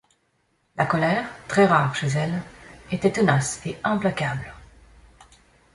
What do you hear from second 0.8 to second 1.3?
colère,